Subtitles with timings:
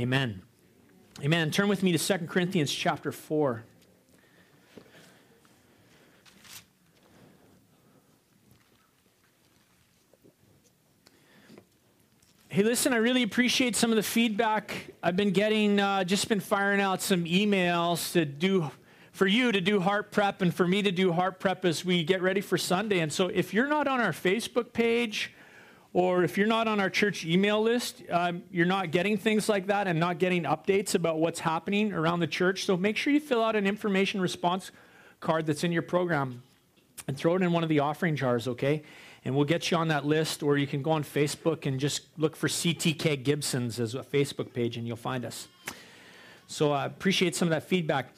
[0.00, 0.40] Amen.
[1.22, 1.50] Amen.
[1.50, 3.62] Turn with me to 2 Corinthians chapter 4.
[12.48, 15.78] Hey, listen, I really appreciate some of the feedback I've been getting.
[15.78, 18.70] Uh, just been firing out some emails to do
[19.12, 22.02] for you to do heart prep and for me to do heart prep as we
[22.02, 23.00] get ready for Sunday.
[23.00, 25.34] And so if you're not on our Facebook page,
[25.94, 29.66] or if you're not on our church email list, um, you're not getting things like
[29.66, 32.64] that and not getting updates about what's happening around the church.
[32.64, 34.70] So make sure you fill out an information response
[35.20, 36.42] card that's in your program
[37.06, 38.82] and throw it in one of the offering jars, okay?
[39.24, 42.06] And we'll get you on that list, or you can go on Facebook and just
[42.16, 45.48] look for CTK Gibsons as a Facebook page and you'll find us.
[46.46, 48.14] So I uh, appreciate some of that feedback.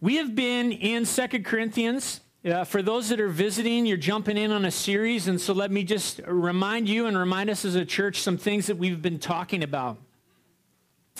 [0.00, 2.20] We have been in Second Corinthians
[2.66, 5.82] for those that are visiting, you're jumping in on a series, and so let me
[5.82, 9.64] just remind you and remind us as a church some things that we've been talking
[9.64, 9.98] about.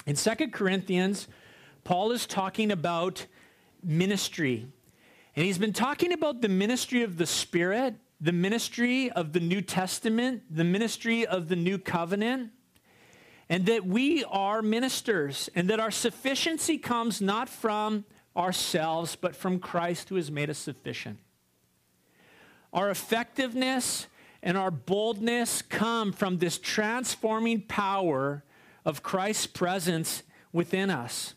[0.06, 1.26] In Second Corinthians,
[1.82, 3.26] Paul is talking about
[3.82, 4.66] ministry.
[5.34, 9.60] And he's been talking about the ministry of the Spirit, the ministry of the New
[9.60, 12.50] Testament, the ministry of the New Covenant,
[13.48, 18.04] and that we are ministers, and that our sufficiency comes not from
[18.38, 21.18] ourselves, but from Christ who has made us sufficient.
[22.72, 24.06] Our effectiveness
[24.42, 28.44] and our boldness come from this transforming power
[28.84, 30.22] of Christ's presence
[30.52, 31.34] within us.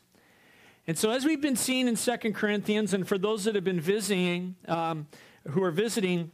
[0.88, 3.80] And so, as we've been seeing in Second Corinthians, and for those that have been
[3.80, 5.08] visiting, um,
[5.50, 6.32] who are visiting,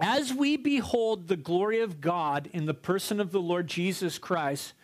[0.00, 4.74] as we behold the glory of God in the person of the Lord Jesus Christ,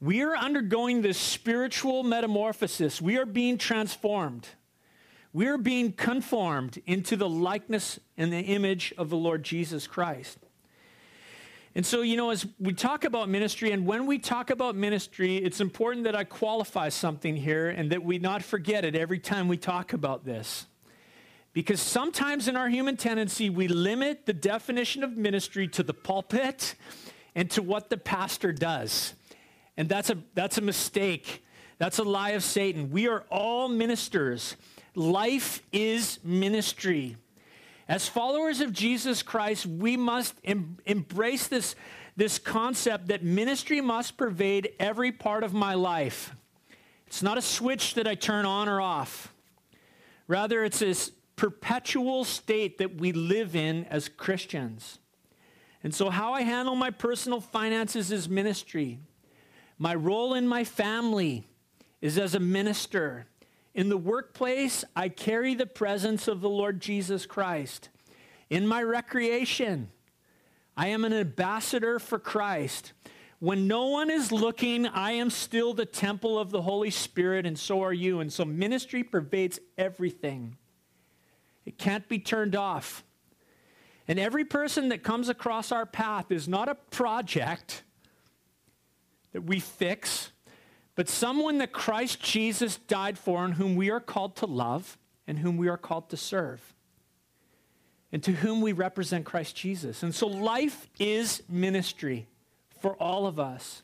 [0.00, 3.02] we are undergoing this spiritual metamorphosis.
[3.02, 4.48] We are being transformed.
[5.32, 10.38] We are being conformed into the likeness and the image of the Lord Jesus Christ.
[11.74, 15.36] And so, you know, as we talk about ministry, and when we talk about ministry,
[15.36, 19.46] it's important that I qualify something here and that we not forget it every time
[19.46, 20.66] we talk about this.
[21.52, 26.74] Because sometimes in our human tendency, we limit the definition of ministry to the pulpit
[27.34, 29.14] and to what the pastor does.
[29.80, 31.42] And that's a, that's a mistake.
[31.78, 32.90] That's a lie of Satan.
[32.90, 34.54] We are all ministers.
[34.94, 37.16] Life is ministry.
[37.88, 41.76] As followers of Jesus Christ, we must em- embrace this,
[42.14, 46.36] this concept that ministry must pervade every part of my life.
[47.06, 49.32] It's not a switch that I turn on or off.
[50.28, 54.98] Rather, it's this perpetual state that we live in as Christians.
[55.82, 59.00] And so, how I handle my personal finances is ministry.
[59.82, 61.46] My role in my family
[62.02, 63.24] is as a minister.
[63.74, 67.88] In the workplace, I carry the presence of the Lord Jesus Christ.
[68.50, 69.90] In my recreation,
[70.76, 72.92] I am an ambassador for Christ.
[73.38, 77.58] When no one is looking, I am still the temple of the Holy Spirit, and
[77.58, 78.20] so are you.
[78.20, 80.58] And so ministry pervades everything,
[81.64, 83.02] it can't be turned off.
[84.06, 87.82] And every person that comes across our path is not a project
[89.32, 90.32] that we fix,
[90.94, 95.38] but someone that Christ Jesus died for and whom we are called to love and
[95.38, 96.74] whom we are called to serve
[98.12, 100.02] and to whom we represent Christ Jesus.
[100.02, 102.26] And so life is ministry
[102.80, 103.82] for all of us.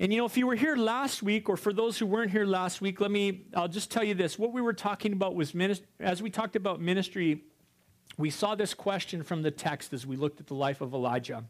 [0.00, 2.44] And you know, if you were here last week, or for those who weren't here
[2.44, 4.36] last week, let me, I'll just tell you this.
[4.38, 7.44] What we were talking about was, ministry, as we talked about ministry,
[8.18, 11.44] we saw this question from the text as we looked at the life of Elijah.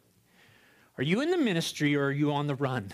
[0.97, 2.93] Are you in the ministry or are you on the run?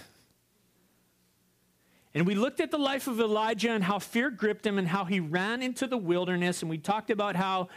[2.14, 5.04] And we looked at the life of Elijah and how fear gripped him and how
[5.04, 6.62] he ran into the wilderness.
[6.62, 7.68] And we talked about how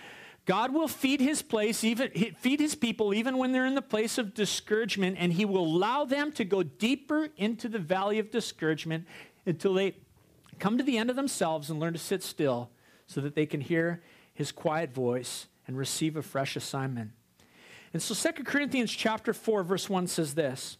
[0.45, 4.17] God will feed his place, even feed his people, even when they're in the place
[4.17, 9.05] of discouragement, and he will allow them to go deeper into the valley of discouragement
[9.45, 9.95] until they
[10.59, 12.71] come to the end of themselves and learn to sit still
[13.07, 14.01] so that they can hear
[14.33, 17.11] his quiet voice and receive a fresh assignment.
[17.93, 20.77] And so 2 Corinthians chapter 4 verse 1 says this.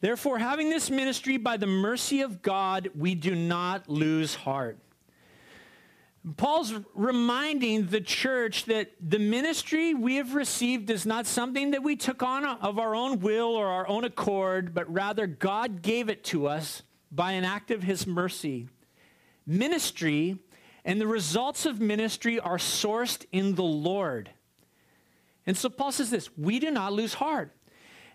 [0.00, 4.78] Therefore having this ministry by the mercy of God, we do not lose heart.
[6.36, 11.96] Paul's reminding the church that the ministry we have received is not something that we
[11.96, 16.24] took on of our own will or our own accord, but rather God gave it
[16.24, 16.82] to us
[17.12, 18.68] by an act of his mercy.
[19.46, 20.38] Ministry
[20.84, 24.30] and the results of ministry are sourced in the Lord.
[25.46, 27.52] And so Paul says this we do not lose heart.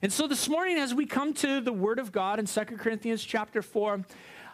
[0.02, 3.24] And so this morning, as we come to the Word of God in 2 Corinthians
[3.24, 4.06] chapter 4,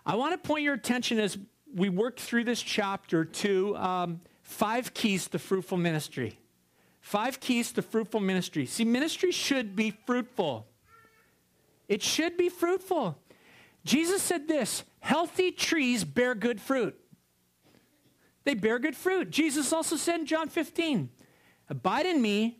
[0.05, 1.37] I want to point your attention as
[1.73, 6.39] we work through this chapter to um, five keys to fruitful ministry.
[6.99, 8.65] Five keys to fruitful ministry.
[8.65, 10.65] See, ministry should be fruitful.
[11.87, 13.19] It should be fruitful.
[13.83, 16.99] Jesus said this healthy trees bear good fruit.
[18.43, 19.29] They bear good fruit.
[19.29, 21.09] Jesus also said in John 15,
[21.69, 22.59] Abide in me,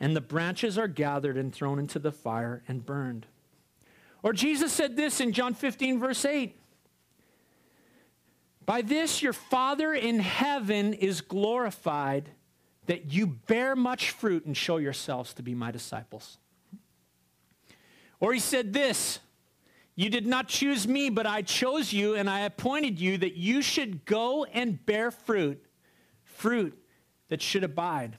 [0.00, 3.26] and the branches are gathered and thrown into the fire and burned.
[4.22, 6.58] Or Jesus said this in John 15, verse 8
[8.64, 12.30] By this your Father in heaven is glorified,
[12.86, 16.38] that you bear much fruit and show yourselves to be my disciples.
[18.20, 19.20] Or he said this
[19.94, 23.62] You did not choose me, but I chose you, and I appointed you that you
[23.62, 25.64] should go and bear fruit,
[26.24, 26.78] fruit
[27.28, 28.18] that should abide.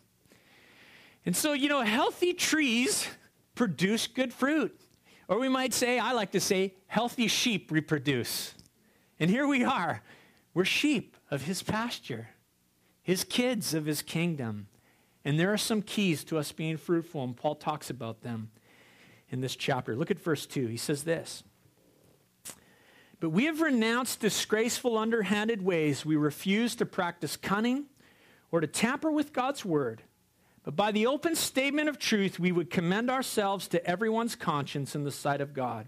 [1.28, 3.06] And so, you know, healthy trees
[3.54, 4.80] produce good fruit.
[5.28, 8.54] Or we might say, I like to say, healthy sheep reproduce.
[9.20, 10.02] And here we are.
[10.54, 12.30] We're sheep of his pasture,
[13.02, 14.68] his kids of his kingdom.
[15.26, 18.50] And there are some keys to us being fruitful, and Paul talks about them
[19.28, 19.98] in this chapter.
[19.98, 20.68] Look at verse 2.
[20.68, 21.44] He says this
[23.20, 26.06] But we have renounced disgraceful, underhanded ways.
[26.06, 27.88] We refuse to practice cunning
[28.50, 30.04] or to tamper with God's word.
[30.68, 35.06] But by the open statement of truth, we would commend ourselves to everyone's conscience in
[35.06, 35.88] the sight of God.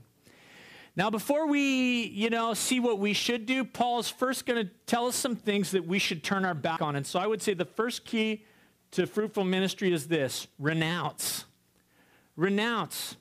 [0.96, 5.08] Now, before we, you know, see what we should do, Paul's first going to tell
[5.08, 6.96] us some things that we should turn our back on.
[6.96, 8.46] And so I would say the first key
[8.92, 11.44] to fruitful ministry is this renounce.
[12.38, 13.18] Renounce.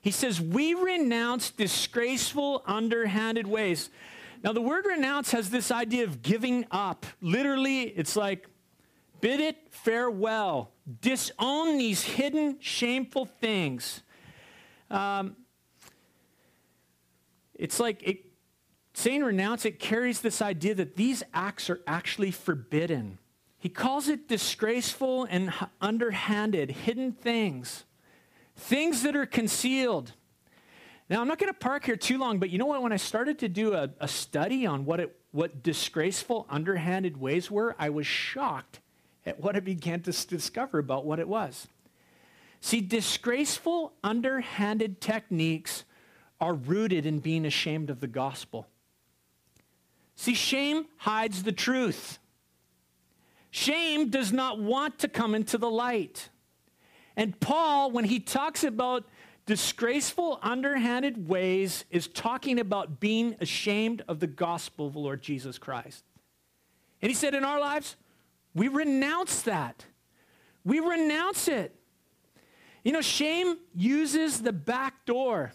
[0.00, 3.90] He says, We renounce disgraceful, underhanded ways.
[4.44, 7.06] Now, the word renounce has this idea of giving up.
[7.20, 8.46] Literally, it's like
[9.20, 14.02] bid it farewell, disown these hidden, shameful things.
[14.90, 15.36] Um,
[17.54, 18.24] it's like it,
[18.94, 23.18] saying renounce, it carries this idea that these acts are actually forbidden.
[23.58, 27.84] He calls it disgraceful and underhanded, hidden things
[28.56, 30.12] things that are concealed.
[31.08, 32.82] Now, I'm not going to park here too long, but you know what?
[32.82, 37.50] When I started to do a, a study on what, it, what disgraceful, underhanded ways
[37.50, 38.80] were, I was shocked
[39.26, 41.66] at what I began to discover about what it was.
[42.60, 45.84] See, disgraceful, underhanded techniques
[46.40, 48.66] are rooted in being ashamed of the gospel.
[50.14, 52.18] See, shame hides the truth.
[53.50, 56.30] Shame does not want to come into the light.
[57.16, 59.04] And Paul, when he talks about
[59.46, 65.58] disgraceful, underhanded ways, is talking about being ashamed of the gospel of the Lord Jesus
[65.58, 66.04] Christ.
[67.00, 67.96] And he said, in our lives,
[68.56, 69.84] we renounce that.
[70.64, 71.76] We renounce it.
[72.82, 75.52] You know, shame uses the back door.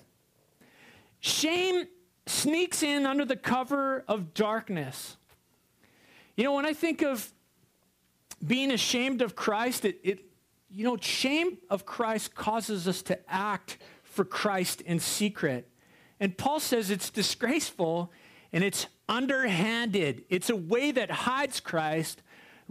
[1.19, 1.87] Shame
[2.27, 5.17] sneaks in under the cover of darkness.
[6.37, 7.33] You know, when I think of
[8.45, 10.25] being ashamed of Christ, it, it
[10.69, 15.67] you know, shame of Christ causes us to act for Christ in secret.
[16.19, 18.11] And Paul says it's disgraceful
[18.53, 20.23] and it's underhanded.
[20.29, 22.21] It's a way that hides Christ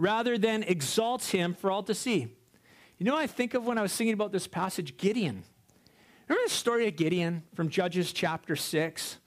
[0.01, 2.27] rather than exalts him for all to see.
[2.97, 4.97] You know I think of when I was thinking about this passage?
[4.97, 5.43] Gideon.
[6.27, 9.17] Remember the story of Gideon from Judges chapter 6?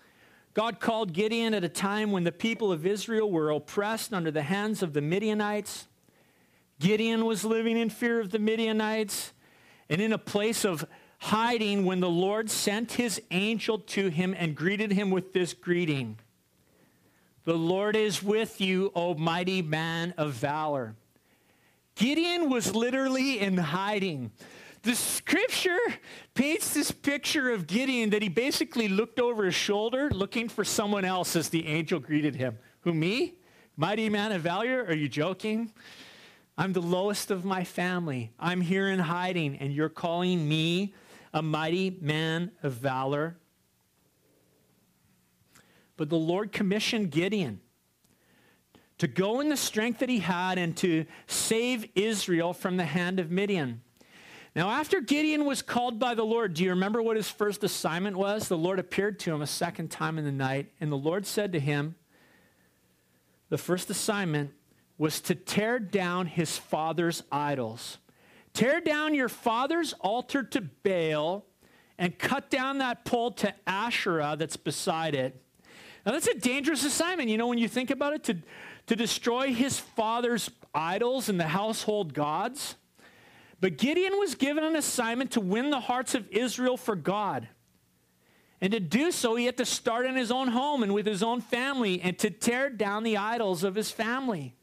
[0.53, 4.43] God called Gideon at a time when the people of Israel were oppressed under the
[4.43, 5.87] hands of the Midianites.
[6.81, 9.33] Gideon was living in fear of the Midianites
[9.89, 10.85] and in a place of
[11.19, 16.19] hiding when the Lord sent his angel to him and greeted him with this greeting
[17.45, 20.95] The Lord is with you, O mighty man of valor.
[21.95, 24.33] Gideon was literally in hiding.
[24.83, 25.79] The scripture
[26.35, 31.05] paints this picture of Gideon that he basically looked over his shoulder looking for someone
[31.05, 32.59] else as the angel greeted him.
[32.81, 33.35] Who, me?
[33.77, 34.85] Mighty man of valor?
[34.85, 35.73] Are you joking?
[36.57, 38.33] I'm the lowest of my family.
[38.39, 40.95] I'm here in hiding, and you're calling me
[41.33, 43.37] a mighty man of valor.
[45.97, 47.61] But the Lord commissioned Gideon
[48.99, 53.19] to go in the strength that he had and to save Israel from the hand
[53.21, 53.83] of Midian.
[54.55, 58.17] Now, after Gideon was called by the Lord, do you remember what his first assignment
[58.17, 58.47] was?
[58.47, 61.53] The Lord appeared to him a second time in the night, and the Lord said
[61.53, 61.97] to him,
[63.49, 64.53] The first assignment
[64.97, 67.99] was to tear down his father's idols.
[68.53, 71.45] Tear down your father's altar to Baal
[71.99, 75.44] and cut down that pole to Asherah that's beside it.
[76.05, 78.37] Now, that's a dangerous assignment, you know, when you think about it, to,
[78.87, 82.77] to destroy his father's idols and the household gods.
[83.61, 87.49] But Gideon was given an assignment to win the hearts of Israel for God.
[88.61, 91.23] And to do so, he had to start in his own home and with his
[91.23, 94.55] own family and to tear down the idols of his family.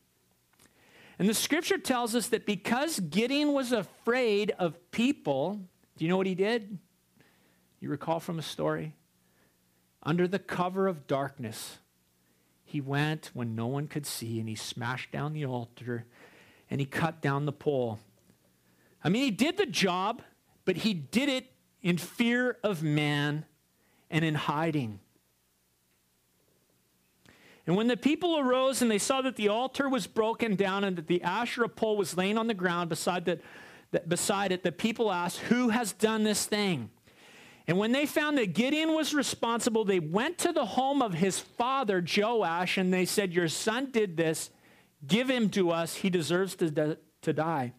[1.17, 5.59] And the scripture tells us that because Gideon was afraid of people,
[5.97, 6.79] do you know what he did?
[7.79, 8.95] You recall from a story?
[10.03, 11.77] Under the cover of darkness,
[12.63, 16.05] he went when no one could see and he smashed down the altar
[16.69, 17.99] and he cut down the pole.
[19.03, 20.21] I mean, he did the job,
[20.65, 23.45] but he did it in fear of man
[24.09, 24.99] and in hiding.
[27.67, 30.95] And when the people arose and they saw that the altar was broken down and
[30.97, 33.39] that the Asherah pole was laying on the ground beside, the,
[34.07, 36.89] beside it, the people asked, Who has done this thing?
[37.67, 41.39] And when they found that Gideon was responsible, they went to the home of his
[41.39, 44.49] father, Joash, and they said, Your son did this.
[45.05, 45.95] Give him to us.
[45.95, 47.73] He deserves to, to die.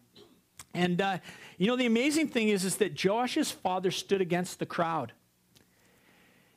[0.73, 1.19] And, uh,
[1.57, 5.13] you know, the amazing thing is, is that Joash's father stood against the crowd.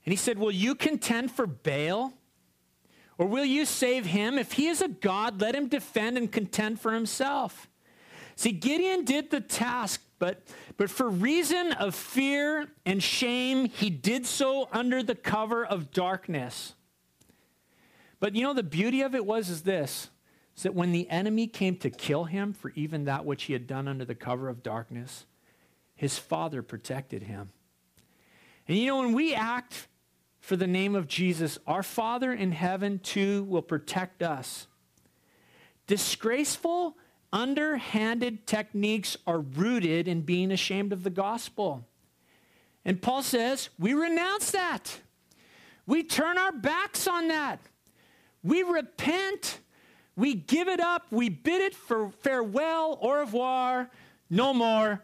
[0.04, 2.12] And he said, Will you contend for Baal?
[3.18, 4.38] Or will you save him?
[4.38, 7.68] If he is a God, let him defend and contend for himself.
[8.36, 10.42] See, Gideon did the task, but,
[10.76, 16.74] but for reason of fear and shame, he did so under the cover of darkness.
[18.20, 20.10] But you know, the beauty of it was is this,
[20.54, 23.66] is that when the enemy came to kill him for even that which he had
[23.66, 25.24] done under the cover of darkness,
[25.94, 27.50] his father protected him.
[28.68, 29.88] And you know, when we act
[30.40, 34.66] for the name of Jesus, our Father in heaven too will protect us.
[35.86, 36.96] Disgraceful
[37.32, 41.86] underhanded techniques are rooted in being ashamed of the gospel.
[42.84, 45.00] And Paul says, we renounce that.
[45.86, 47.60] We turn our backs on that.
[48.42, 49.58] We repent.
[50.14, 51.06] We give it up.
[51.10, 53.90] We bid it for farewell, au revoir,
[54.30, 55.02] no more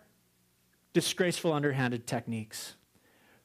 [0.92, 2.74] disgraceful underhanded techniques.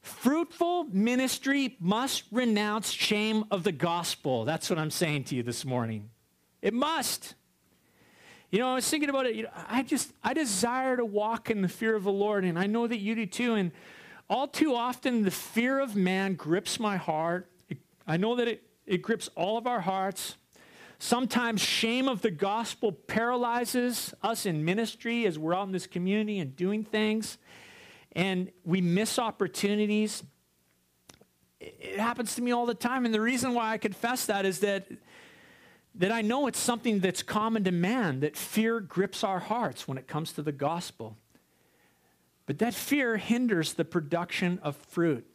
[0.02, 4.44] Fruitful ministry must renounce shame of the gospel.
[4.44, 6.10] That's what I'm saying to you this morning.
[6.62, 7.34] It must.
[8.50, 9.34] You know, I was thinking about it.
[9.34, 12.58] You know, I just, I desire to walk in the fear of the Lord, and
[12.58, 13.54] I know that you do too.
[13.54, 13.72] And
[14.30, 17.50] all too often, the fear of man grips my heart.
[17.68, 20.36] It, I know that it, it grips all of our hearts.
[20.98, 26.38] Sometimes shame of the gospel paralyzes us in ministry as we're out in this community
[26.38, 27.36] and doing things,
[28.12, 30.24] and we miss opportunities.
[31.60, 34.60] It happens to me all the time, and the reason why I confess that is
[34.60, 34.88] that
[35.98, 39.98] that I know it's something that's common to man, that fear grips our hearts when
[39.98, 41.16] it comes to the gospel.
[42.46, 45.26] But that fear hinders the production of fruit.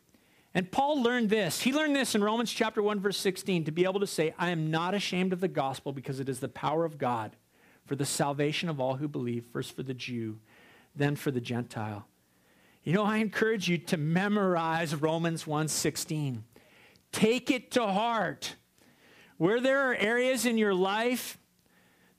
[0.55, 1.61] And Paul learned this.
[1.61, 4.49] He learned this in Romans chapter 1 verse 16 to be able to say, "I
[4.49, 7.35] am not ashamed of the gospel because it is the power of God
[7.85, 10.39] for the salvation of all who believe, first for the Jew,
[10.95, 12.07] then for the Gentile."
[12.83, 16.43] You know, I encourage you to memorize Romans 1:16.
[17.11, 18.55] Take it to heart.
[19.37, 21.37] Where there are areas in your life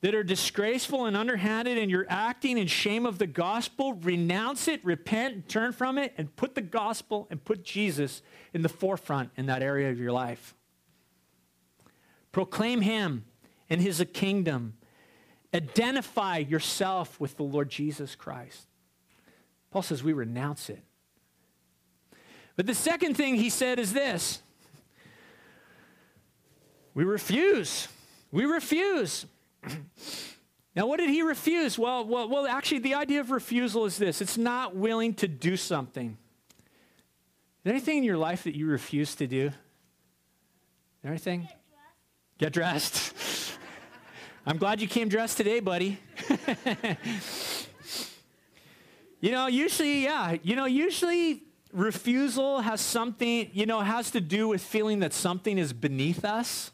[0.04, 4.84] that are disgraceful and underhanded and you're acting in shame of the gospel, renounce it,
[4.84, 8.20] repent, turn from it, and put the gospel and put Jesus
[8.52, 10.54] in the forefront in that area of your life.
[12.32, 13.24] Proclaim him
[13.70, 14.74] and his kingdom.
[15.54, 18.66] Identify yourself with the Lord Jesus Christ.
[19.70, 20.82] Paul says we renounce it.
[22.56, 24.42] But the second thing he said is this
[26.94, 27.88] we refuse.
[28.30, 29.26] We refuse.
[30.76, 31.78] now, what did he refuse?
[31.78, 35.56] Well, well, well, actually, the idea of refusal is this it's not willing to do
[35.56, 36.16] something.
[36.58, 39.50] Is there anything in your life that you refuse to do?
[41.04, 41.48] Anything?
[42.38, 43.02] Get dressed.
[43.02, 43.58] Get dressed.
[44.46, 45.98] I'm glad you came dressed today, buddy.
[49.20, 54.48] you know, usually, yeah, you know, usually refusal has something, you know, has to do
[54.48, 56.70] with feeling that something is beneath us.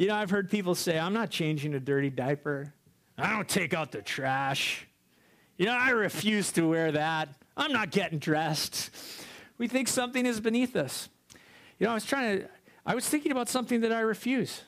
[0.00, 2.72] You know, I've heard people say, I'm not changing a dirty diaper.
[3.18, 4.86] I don't take out the trash.
[5.58, 7.28] You know, I refuse to wear that.
[7.54, 8.88] I'm not getting dressed.
[9.58, 11.10] We think something is beneath us.
[11.78, 12.48] You know, I was trying to,
[12.86, 14.62] I was thinking about something that I refuse.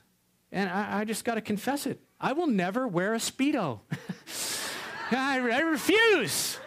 [0.53, 1.99] And I, I just got to confess it.
[2.21, 3.81] I will never wear a Speedo.
[5.13, 6.59] I, I refuse.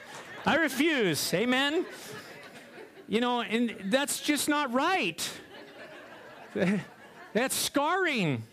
[0.43, 1.31] I refuse.
[1.35, 1.85] Amen.
[3.07, 5.31] You know, and that's just not right.
[7.33, 8.43] That's scarring.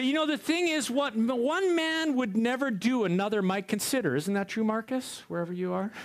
[0.00, 4.16] But you know, the thing is, what one man would never do, another might consider.
[4.16, 5.92] Isn't that true, Marcus, wherever you are?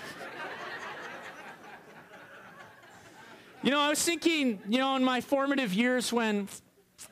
[3.63, 6.49] You know, I was thinking, you know, in my formative years when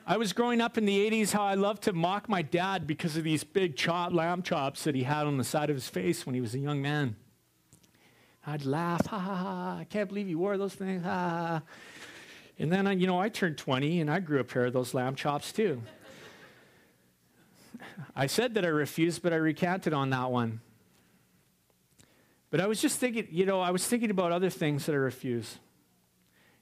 [0.05, 3.15] I was growing up in the 80s, how I loved to mock my dad because
[3.15, 6.25] of these big chop, lamb chops that he had on the side of his face
[6.25, 7.15] when he was a young man.
[8.45, 11.61] I'd laugh, ha ha ha, I can't believe you wore those things, ha ha.
[12.59, 15.15] And then, you know, I turned 20 and I grew a pair of those lamb
[15.15, 15.81] chops too.
[18.15, 20.61] I said that I refused, but I recanted on that one.
[22.49, 24.97] But I was just thinking, you know, I was thinking about other things that I
[24.97, 25.57] refuse.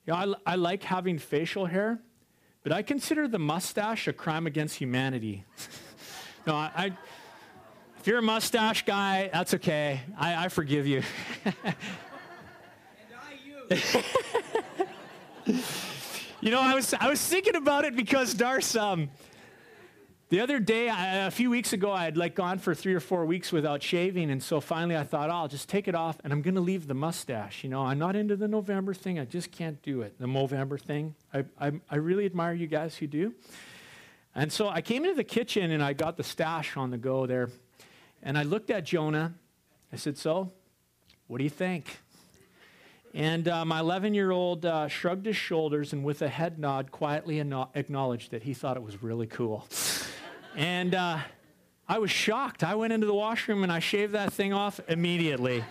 [0.06, 2.00] You know, I, I like having facial hair,
[2.64, 5.44] but I consider the mustache a crime against humanity.
[6.48, 6.98] no, I, I,
[8.00, 10.02] if you're a mustache guy, that's okay.
[10.18, 11.04] I, I forgive you.
[16.42, 19.10] you know, I was, I was thinking about it because Darce, um,
[20.32, 23.02] the other day, I, a few weeks ago, I had like gone for three or
[23.02, 26.20] four weeks without shaving, and so finally I thought, oh, I'll just take it off,
[26.24, 27.66] and I'm going to leave the mustache.
[27.66, 29.20] You know, I'm not into the November thing.
[29.20, 30.18] I just can't do it.
[30.20, 31.16] The Movember thing.
[31.34, 33.34] I, I, I really admire you guys who do.
[34.34, 37.26] And so I came into the kitchen and I got the stash on the go
[37.26, 37.50] there,
[38.24, 39.34] and I looked at Jonah.
[39.92, 40.54] I said, "So,
[41.28, 42.00] what do you think?"
[43.14, 46.90] And uh, my 11 year old uh, shrugged his shoulders and, with a head nod,
[46.90, 49.68] quietly acknowledged that he thought it was really cool.
[50.56, 51.20] And uh,
[51.88, 52.64] I was shocked.
[52.64, 55.64] I went into the washroom and I shaved that thing off immediately.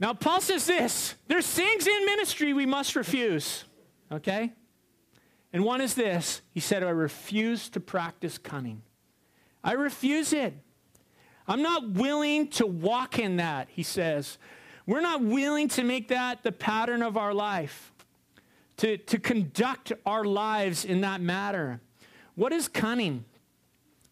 [0.00, 3.64] now, Paul says this there's things in ministry we must refuse,
[4.10, 4.52] okay?
[5.52, 8.82] And one is this He said, I refuse to practice cunning.
[9.62, 10.54] I refuse it.
[11.46, 14.38] I'm not willing to walk in that, he says.
[14.86, 17.92] We're not willing to make that the pattern of our life,
[18.78, 21.80] to, to conduct our lives in that matter.
[22.38, 23.24] What is cunning?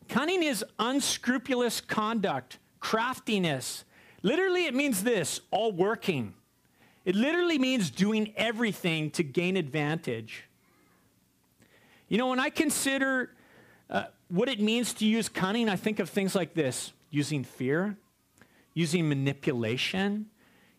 [0.08, 3.84] Cunning is unscrupulous conduct, craftiness.
[4.20, 6.34] Literally, it means this all working.
[7.04, 10.42] It literally means doing everything to gain advantage.
[12.08, 13.30] You know, when I consider
[13.88, 17.96] uh, what it means to use cunning, I think of things like this using fear,
[18.74, 20.26] using manipulation,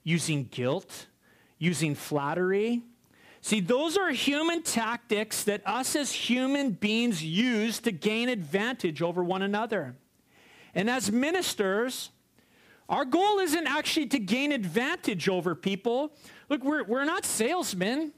[0.03, 1.05] using guilt,
[1.59, 2.83] using flattery,
[3.41, 9.23] See, those are human tactics that us as human beings use to gain advantage over
[9.23, 9.95] one another.
[10.73, 12.09] And as ministers,
[12.89, 16.13] our goal isn't actually to gain advantage over people.
[16.49, 18.13] Look, we're, we're not salesmen.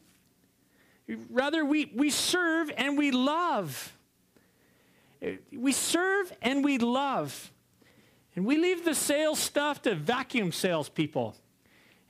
[1.29, 3.97] Rather, we, we serve and we love.
[5.51, 7.51] We serve and we love.
[8.35, 11.35] And we leave the sales stuff to vacuum salespeople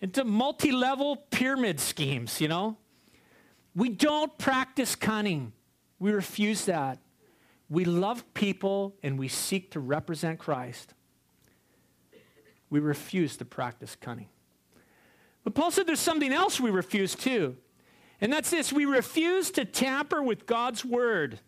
[0.02, 2.78] and to multi level pyramid schemes, you know?
[3.76, 5.54] We don't practice cunning.
[6.00, 7.00] We refuse that.
[7.70, 10.94] We love people and we seek to represent Christ.
[12.70, 14.30] We refuse to practice cunning.
[15.44, 17.58] But Paul said there's something else we refuse too.
[18.22, 21.40] And that's this we refuse to tamper with God's word.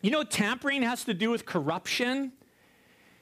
[0.00, 2.32] You know, tampering has to do with corruption.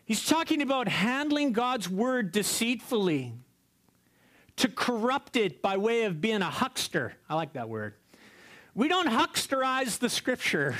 [0.04, 3.32] He's talking about handling God's word deceitfully,
[4.56, 7.14] to corrupt it by way of being a huckster.
[7.28, 7.94] I like that word.
[8.76, 10.76] We don't hucksterize the scripture.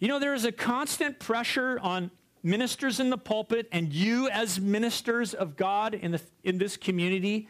[0.00, 2.10] You know, there is a constant pressure on
[2.42, 7.46] ministers in the pulpit and you as ministers of God in, the, in this community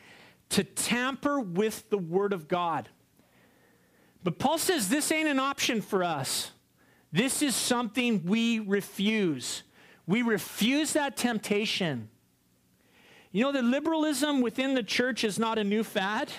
[0.51, 2.91] to tamper with the Word of God.
[4.23, 6.51] But Paul says this ain't an option for us.
[7.11, 9.63] This is something we refuse.
[10.07, 12.11] We refuse that temptation.
[13.33, 16.31] You know that liberalism within the church is not a new fad.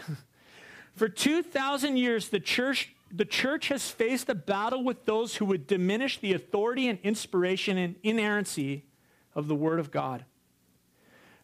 [0.96, 5.66] For 2,000 years, the church, the church has faced a battle with those who would
[5.66, 8.86] diminish the authority and inspiration and inerrancy
[9.34, 10.24] of the Word of God.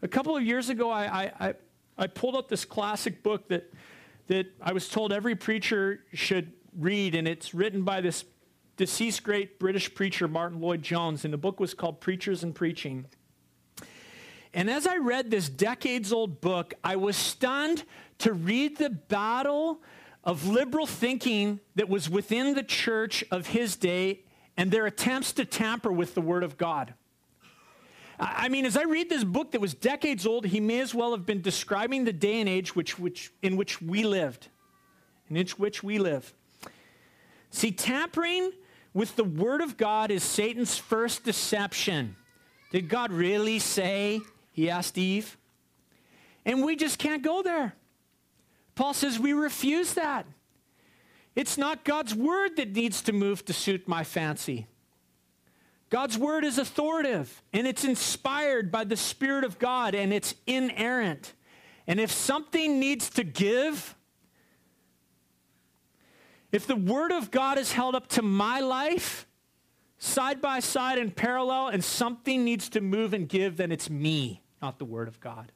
[0.04, 1.54] A couple of years ago, I, I,
[1.98, 3.74] I pulled up this classic book that,
[4.28, 8.24] that I was told every preacher should read, and it's written by this
[8.78, 13.08] deceased great British preacher, Martyn Lloyd-Jones, and the book was called Preachers and Preaching.
[14.54, 17.84] And as I read this decades old book, I was stunned
[18.20, 19.82] to read the battle
[20.24, 24.22] of liberal thinking that was within the church of his day
[24.58, 26.94] and their attempts to tamper with the Word of God.
[28.20, 31.12] I mean, as I read this book that was decades old, he may as well
[31.12, 34.50] have been describing the day and age which, which, in which we lived,
[35.30, 36.34] in which we live.
[37.52, 38.52] See, tampering
[38.94, 42.18] with the Word of God is Satan's first deception.
[42.72, 44.20] Did God really say
[44.60, 45.38] he asked Eve.
[46.46, 47.76] And we just can't go there.
[48.76, 50.26] Paul says we refuse that.
[51.36, 54.68] It's not God's word that needs to move to suit my fancy.
[55.90, 61.34] God's word is authoritative and it's inspired by the Spirit of God and it's inerrant.
[61.88, 63.96] And if something needs to give,
[66.52, 69.26] if the word of God is held up to my life,
[69.98, 74.42] side by side and parallel, and something needs to move and give, then it's me,
[74.62, 75.52] not the word of God.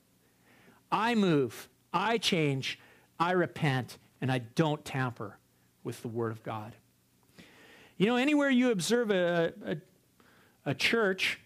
[0.92, 2.80] I move, I change,
[3.20, 5.38] I repent, and I don't tamper
[5.84, 6.76] with the word of God.
[7.98, 9.78] You know, anywhere you observe a, a,
[10.66, 11.40] a church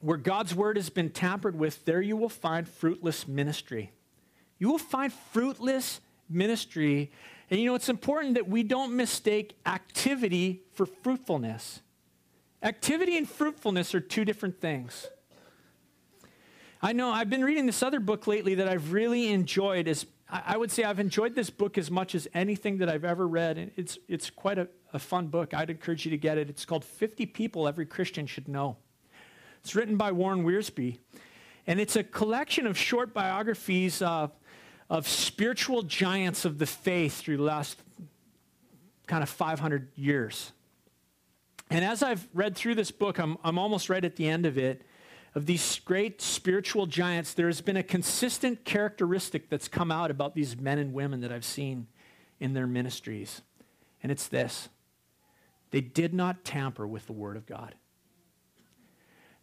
[0.00, 3.92] where God's word has been tampered with, there you will find fruitless ministry.
[4.58, 7.10] You will find fruitless ministry.
[7.50, 11.80] And you know, it's important that we don't mistake activity for fruitfulness.
[12.62, 15.06] Activity and fruitfulness are two different things.
[16.80, 19.88] I know I've been reading this other book lately that I've really enjoyed.
[19.88, 23.26] As I would say, I've enjoyed this book as much as anything that I've ever
[23.26, 23.58] read.
[23.58, 25.54] And it's, it's quite a, a fun book.
[25.54, 26.48] I'd encourage you to get it.
[26.48, 28.76] It's called 50 People Every Christian Should Know.
[29.60, 30.98] It's written by Warren Wiersbe.
[31.66, 34.28] And it's a collection of short biographies uh,
[34.88, 37.82] of spiritual giants of the faith through the last
[39.08, 40.52] kind of 500 years.
[41.70, 44.56] And as I've read through this book, I'm, I'm almost right at the end of
[44.56, 44.82] it.
[45.34, 50.34] Of these great spiritual giants, there has been a consistent characteristic that's come out about
[50.34, 51.86] these men and women that I've seen
[52.40, 53.42] in their ministries.
[54.02, 54.68] And it's this
[55.70, 57.74] they did not tamper with the Word of God.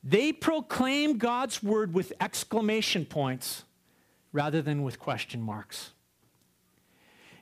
[0.04, 3.64] They proclaim God's Word with exclamation points
[4.32, 5.92] rather than with question marks.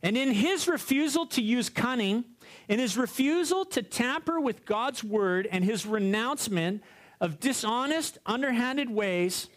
[0.04, 2.26] And in his refusal to use cunning,
[2.68, 6.84] in his refusal to tamper with God's word and his renouncement
[7.20, 9.50] of dishonest, underhanded ways,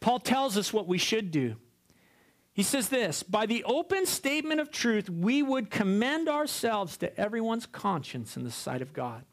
[0.00, 1.56] Paul tells us what we should do.
[2.52, 7.66] He says this By the open statement of truth, we would commend ourselves to everyone's
[7.66, 9.24] conscience in the sight of God.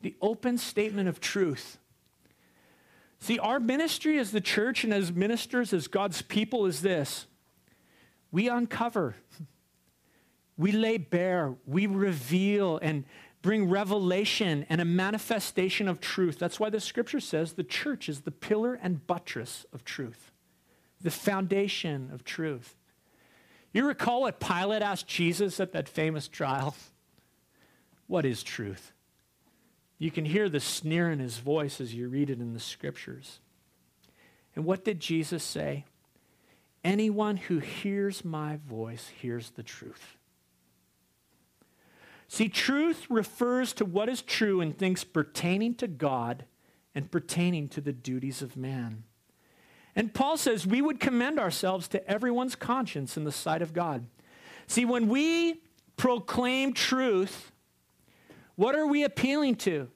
[0.00, 1.78] The open statement of truth.
[3.20, 7.26] See, our ministry as the church and as ministers, as God's people, is this
[8.32, 9.14] we uncover,
[10.56, 13.04] we lay bare, we reveal and
[13.42, 16.38] bring revelation and a manifestation of truth.
[16.38, 20.30] That's why the scripture says the church is the pillar and buttress of truth,
[21.00, 22.76] the foundation of truth.
[23.72, 26.76] You recall what Pilate asked Jesus at that famous trial?
[28.06, 28.92] What is truth?
[29.98, 33.40] You can hear the sneer in his voice as you read it in the scriptures.
[34.54, 35.84] And what did Jesus say?
[36.84, 40.16] Anyone who hears my voice hears the truth.
[42.32, 46.46] See, truth refers to what is true in things pertaining to God
[46.94, 49.04] and pertaining to the duties of man.
[49.94, 54.06] And Paul says we would commend ourselves to everyone's conscience in the sight of God.
[54.66, 55.60] See, when we
[55.98, 57.52] proclaim truth,
[58.56, 59.88] what are we appealing to?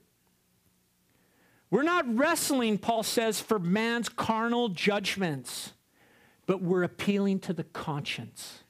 [1.70, 5.72] We're not wrestling, Paul says, for man's carnal judgments
[6.46, 8.62] but we're appealing to the conscience.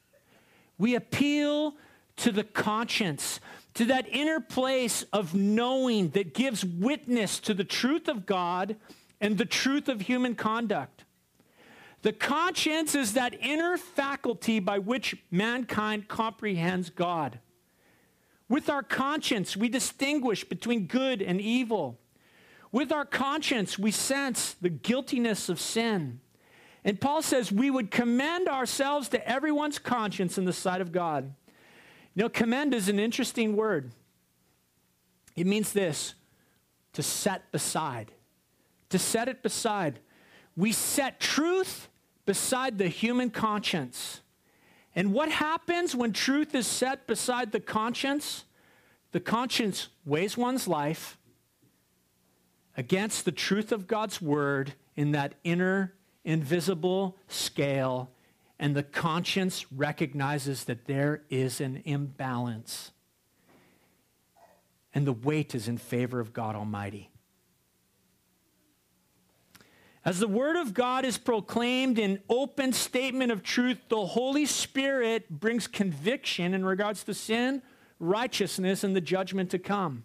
[0.79, 1.75] We appeal
[2.17, 3.41] to the conscience,
[3.75, 8.77] to that inner place of knowing that gives witness to the truth of God
[9.21, 11.05] and the truth of human conduct.
[12.03, 17.41] The conscience is that inner faculty by which mankind comprehends God.
[18.49, 21.99] With our conscience, we distinguish between good and evil.
[22.71, 26.21] With our conscience, we sense the guiltiness of sin.
[26.85, 31.35] And Paul says we would commend ourselves to everyone's conscience in the sight of God.
[32.17, 33.93] You know, commend is an interesting word.
[35.37, 36.15] It means this
[36.95, 38.11] to set beside,
[38.89, 39.99] to set it beside.
[40.57, 41.89] We set truth
[42.25, 44.23] beside the human conscience.
[44.95, 48.45] And what happens when truth is set beside the conscience?
[49.13, 51.19] The conscience weighs one's life
[52.79, 55.93] against the truth of God's word in that inner
[56.25, 58.11] invisible scale,
[58.59, 62.93] and the conscience recognizes that there is an imbalance.
[64.95, 67.11] And the weight is in favor of God Almighty.
[70.07, 75.29] As the Word of God is proclaimed in open statement of truth, the Holy Spirit
[75.29, 77.61] brings conviction in regards to sin,
[77.99, 80.05] righteousness, and the judgment to come.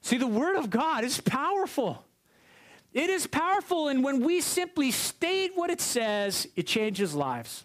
[0.00, 2.04] See, the Word of God is powerful.
[2.92, 7.64] It is powerful, and when we simply state what it says, it changes lives.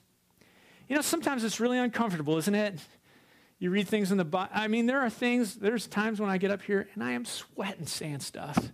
[0.88, 2.80] You know, sometimes it's really uncomfortable, isn't it?
[3.60, 4.52] You read things in the Bible.
[4.54, 7.26] I mean, there are things, there's times when I get up here and I am
[7.26, 8.72] sweating saying stuff.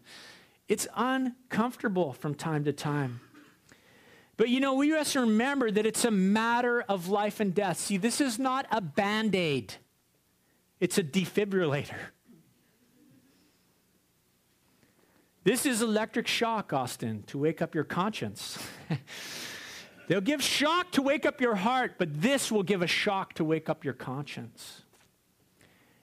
[0.68, 3.22] It's uncomfortable from time to time.
[4.36, 7.78] But you know, we must remember that it's a matter of life and death.
[7.78, 9.76] See, this is not a band aid,
[10.80, 11.96] it's a defibrillator.
[15.44, 18.58] This is electric shock, Austin, to wake up your conscience.
[20.08, 23.44] They'll give shock to wake up your heart, but this will give a shock to
[23.44, 24.84] wake up your conscience.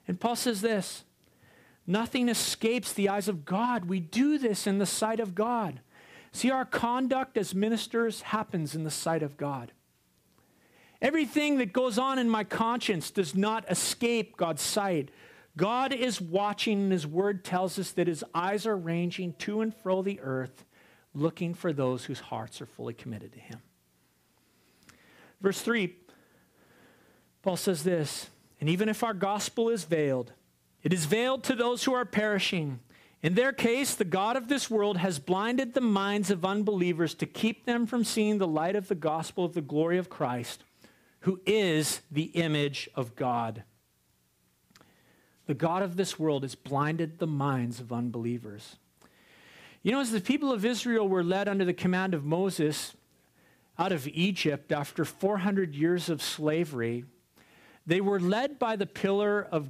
[0.07, 1.05] And Paul says this
[1.87, 3.85] nothing escapes the eyes of God.
[3.85, 5.81] We do this in the sight of God.
[6.31, 9.71] See, our conduct as ministers happens in the sight of God.
[11.01, 15.09] Everything that goes on in my conscience does not escape God's sight.
[15.57, 19.75] God is watching, and His word tells us that His eyes are ranging to and
[19.75, 20.65] fro the earth,
[21.13, 23.59] looking for those whose hearts are fully committed to Him.
[25.41, 25.95] Verse 3,
[27.41, 30.31] Paul says this And even if our gospel is veiled,
[30.83, 32.79] it is veiled to those who are perishing.
[33.21, 37.27] In their case, the God of this world has blinded the minds of unbelievers to
[37.27, 40.63] keep them from seeing the light of the gospel of the glory of Christ,
[41.19, 43.63] who is the image of God.
[45.47, 48.77] The God of this world has blinded the minds of unbelievers.
[49.83, 52.93] You know, as the people of Israel were led under the command of Moses
[53.79, 57.05] out of Egypt after 400 years of slavery,
[57.87, 59.69] they were led by the pillar of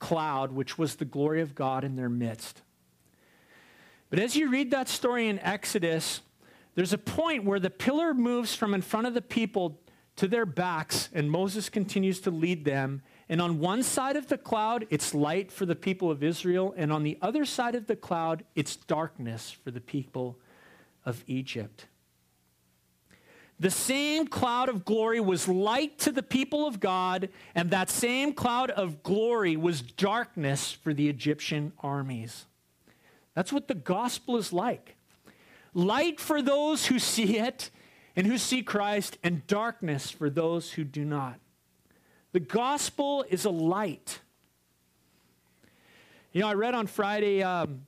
[0.00, 2.62] cloud, which was the glory of God in their midst.
[4.10, 6.20] But as you read that story in Exodus,
[6.74, 9.80] there's a point where the pillar moves from in front of the people
[10.16, 13.02] to their backs, and Moses continues to lead them.
[13.28, 16.92] And on one side of the cloud, it's light for the people of Israel, and
[16.92, 20.38] on the other side of the cloud, it's darkness for the people
[21.04, 21.86] of Egypt.
[23.58, 28.32] The same cloud of glory was light to the people of God, and that same
[28.32, 32.46] cloud of glory was darkness for the Egyptian armies.
[33.34, 34.96] That's what the gospel is like
[35.76, 37.70] light for those who see it
[38.16, 41.40] and who see Christ, and darkness for those who do not.
[42.34, 44.18] The gospel is a light.
[46.32, 47.86] You know, I read on Friday um,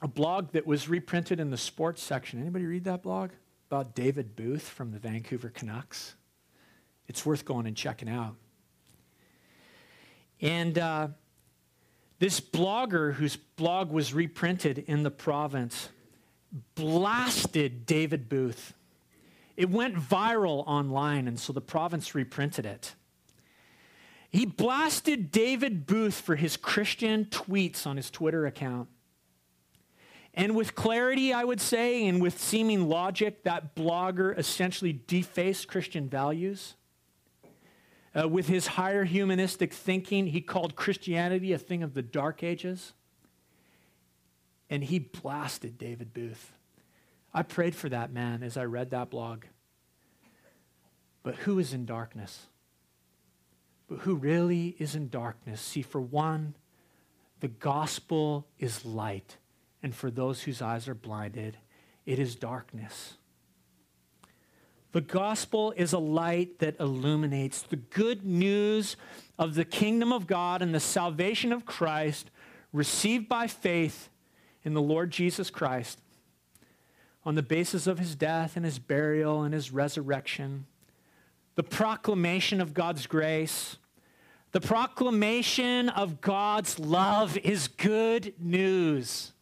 [0.00, 2.40] a blog that was reprinted in the sports section.
[2.40, 3.30] Anybody read that blog?
[3.72, 6.14] about David Booth from the Vancouver Canucks.
[7.08, 8.36] It's worth going and checking out.
[10.42, 11.08] And uh,
[12.18, 15.88] this blogger, whose blog was reprinted in the province,
[16.74, 18.74] blasted David Booth.
[19.56, 22.94] It went viral online, and so the province reprinted it.
[24.32, 28.88] He blasted David Booth for his Christian tweets on his Twitter account.
[30.32, 36.08] And with clarity, I would say, and with seeming logic, that blogger essentially defaced Christian
[36.08, 36.74] values.
[38.18, 42.94] Uh, with his higher humanistic thinking, he called Christianity a thing of the dark ages.
[44.70, 46.52] And he blasted David Booth.
[47.34, 49.44] I prayed for that man as I read that blog.
[51.22, 52.46] But who is in darkness?
[53.92, 55.60] But who really is in darkness?
[55.60, 56.54] See, for one,
[57.40, 59.36] the gospel is light
[59.82, 61.58] and for those whose eyes are blinded,
[62.06, 63.18] it is darkness.
[64.92, 68.96] The gospel is a light that illuminates the good news
[69.38, 72.30] of the kingdom of God and the salvation of Christ
[72.72, 74.08] received by faith
[74.64, 75.98] in the Lord Jesus Christ
[77.26, 80.64] on the basis of his death and his burial and his resurrection.
[81.56, 83.76] The proclamation of God's grace,
[84.52, 89.32] the proclamation of God's love is good news.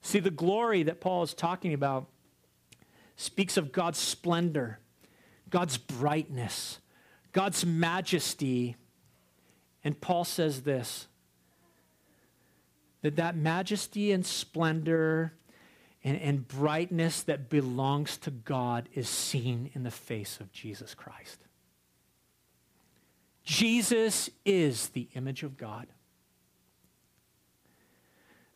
[0.00, 2.08] See, the glory that Paul is talking about
[3.16, 4.78] speaks of God's splendor,
[5.50, 6.78] God's brightness,
[7.32, 8.76] God's majesty.
[9.82, 11.06] And Paul says this
[13.02, 15.34] that that majesty and splendor
[16.02, 21.43] and, and brightness that belongs to God is seen in the face of Jesus Christ.
[23.44, 25.86] Jesus is the image of God.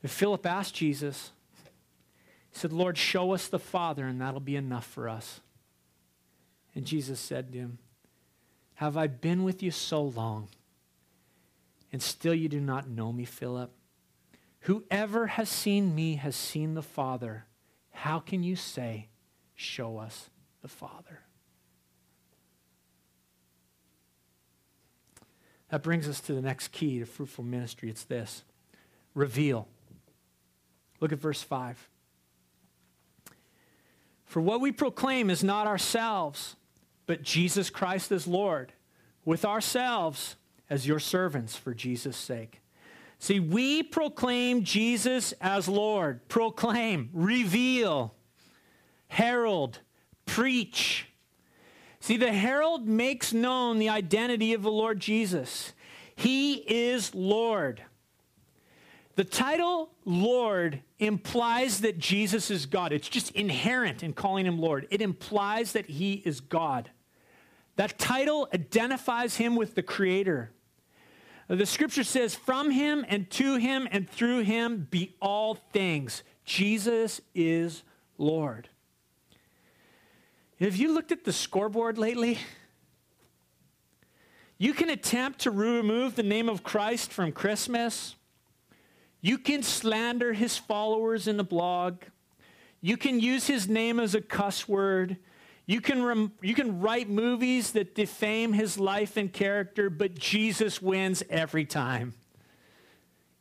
[0.06, 1.32] Philip asked Jesus,
[2.50, 5.40] he said, Lord, show us the Father, and that'll be enough for us.
[6.74, 7.78] And Jesus said to him,
[8.74, 10.48] Have I been with you so long,
[11.92, 13.70] and still you do not know me, Philip?
[14.60, 17.46] Whoever has seen me has seen the Father.
[17.90, 19.08] How can you say,
[19.54, 20.30] Show us
[20.62, 21.20] the Father?
[25.70, 27.90] That brings us to the next key to fruitful ministry.
[27.90, 28.44] It's this
[29.14, 29.68] reveal.
[31.00, 31.88] Look at verse 5.
[34.24, 36.56] For what we proclaim is not ourselves,
[37.06, 38.72] but Jesus Christ as Lord,
[39.24, 40.36] with ourselves
[40.68, 42.60] as your servants for Jesus' sake.
[43.18, 46.28] See, we proclaim Jesus as Lord.
[46.28, 48.14] Proclaim, reveal,
[49.08, 49.80] herald,
[50.26, 51.06] preach.
[52.08, 55.74] See, the herald makes known the identity of the Lord Jesus.
[56.16, 57.82] He is Lord.
[59.16, 62.94] The title Lord implies that Jesus is God.
[62.94, 64.88] It's just inherent in calling him Lord.
[64.88, 66.88] It implies that he is God.
[67.76, 70.50] That title identifies him with the Creator.
[71.46, 76.22] The scripture says, From him and to him and through him be all things.
[76.46, 77.82] Jesus is
[78.16, 78.70] Lord.
[80.60, 82.38] Have you looked at the scoreboard lately?
[84.58, 88.16] You can attempt to remove the name of Christ from Christmas.
[89.20, 92.02] You can slander his followers in a blog.
[92.80, 95.16] You can use his name as a cuss word.
[95.66, 100.82] You can, rem- you can write movies that defame his life and character, but Jesus
[100.82, 102.14] wins every time.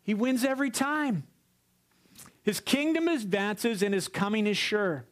[0.03, 1.23] He wins every time.
[2.43, 5.05] His kingdom advances and his coming is sure.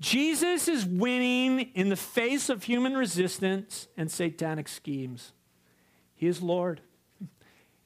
[0.00, 5.32] Jesus is winning in the face of human resistance and satanic schemes.
[6.14, 6.80] He is Lord.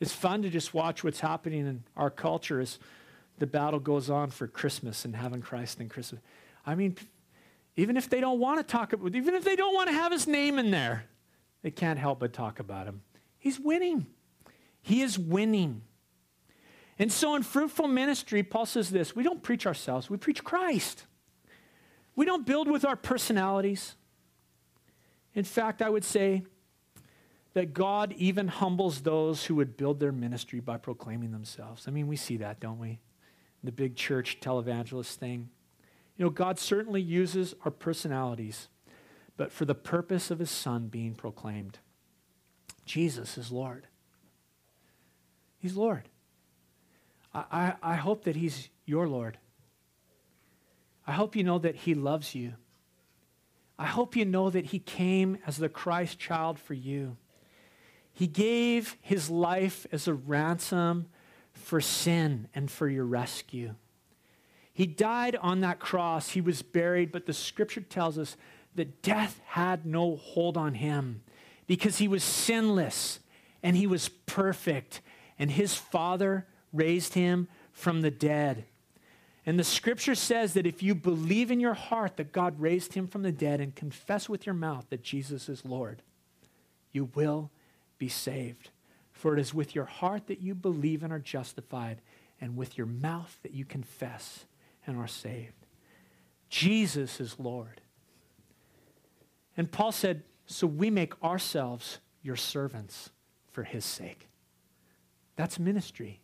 [0.00, 2.78] It's fun to just watch what's happening in our culture as
[3.38, 6.20] the battle goes on for Christmas and having Christ in Christmas.
[6.66, 6.96] I mean,
[7.76, 10.12] even if they don't want to talk about, even if they don't want to have
[10.12, 11.04] his name in there,
[11.62, 13.02] they can't help but talk about him.
[13.38, 14.06] He's winning.
[14.82, 15.82] He is winning.
[16.98, 21.04] And so in fruitful ministry, Paul says this we don't preach ourselves, we preach Christ.
[22.18, 23.94] We don't build with our personalities.
[25.36, 26.42] In fact, I would say
[27.54, 31.86] that God even humbles those who would build their ministry by proclaiming themselves.
[31.86, 32.98] I mean, we see that, don't we?
[33.62, 35.48] The big church televangelist thing.
[36.16, 38.66] You know, God certainly uses our personalities,
[39.36, 41.78] but for the purpose of his son being proclaimed.
[42.84, 43.86] Jesus is Lord.
[45.60, 46.08] He's Lord.
[47.32, 49.38] I, I, I hope that he's your Lord.
[51.08, 52.52] I hope you know that He loves you.
[53.78, 57.16] I hope you know that He came as the Christ child for you.
[58.12, 61.06] He gave His life as a ransom
[61.54, 63.74] for sin and for your rescue.
[64.74, 66.30] He died on that cross.
[66.30, 68.36] He was buried, but the scripture tells us
[68.74, 71.22] that death had no hold on him
[71.66, 73.18] because he was sinless
[73.62, 75.00] and he was perfect,
[75.38, 78.66] and his Father raised him from the dead.
[79.48, 83.06] And the scripture says that if you believe in your heart that God raised him
[83.06, 86.02] from the dead and confess with your mouth that Jesus is Lord,
[86.92, 87.50] you will
[87.96, 88.68] be saved.
[89.10, 92.02] For it is with your heart that you believe and are justified,
[92.42, 94.44] and with your mouth that you confess
[94.86, 95.64] and are saved.
[96.50, 97.80] Jesus is Lord.
[99.56, 103.08] And Paul said, So we make ourselves your servants
[103.50, 104.28] for his sake.
[105.36, 106.20] That's ministry.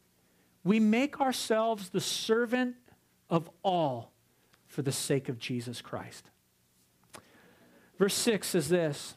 [0.63, 2.77] We make ourselves the servant
[3.35, 4.13] of all
[4.69, 6.31] for the sake of Jesus Christ.
[7.99, 9.17] Verse 6 says this